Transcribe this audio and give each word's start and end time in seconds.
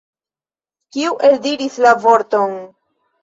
Kiu 0.95 1.11
eldiris 1.27 1.77
la 1.87 1.93
vorton? 2.07 2.57